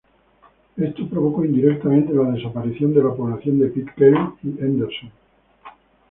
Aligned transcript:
Esto 0.77 1.07
provocó 1.07 1.45
indirectamente 1.45 2.11
la 2.11 2.31
desaparición 2.31 2.91
de 2.95 3.03
la 3.03 3.13
población 3.13 3.61
en 3.61 3.71
Pitcairn 3.71 4.33
y 4.41 4.47
Henderson. 4.59 5.11